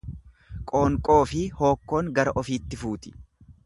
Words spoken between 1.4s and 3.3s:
hookkoon gara ofiitti fuuti.